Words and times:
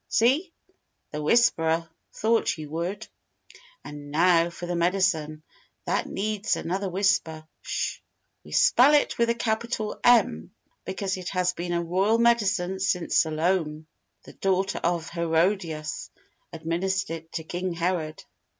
See? 0.07 0.51
The 1.11 1.21
'Whisperer' 1.21 1.87
thought 2.11 2.57
you 2.57 2.71
would!_ 2.71 3.07
"And 3.83 4.09
now 4.09 4.49
for 4.49 4.65
the 4.65 4.75
Medicine. 4.75 5.43
That 5.85 6.07
needs 6.07 6.55
another 6.55 6.89
whisper. 6.89 7.47
Sh! 7.61 7.99
"_We 8.43 8.51
spell 8.51 8.95
it 8.95 9.19
with 9.19 9.29
a 9.29 9.35
capital 9.35 9.99
M, 10.03 10.55
because 10.85 11.17
it 11.17 11.29
has 11.33 11.53
been 11.53 11.73
a 11.73 11.83
royal 11.83 12.17
Medicine 12.17 12.79
since 12.79 13.15
Salome, 13.19 13.85
the 14.23 14.33
daughter 14.33 14.79
of 14.79 15.11
Herodias, 15.11 16.09
administered 16.51 17.17
it 17.25 17.31
to 17.33 17.43
King 17.43 17.73
Herod. 17.73 18.23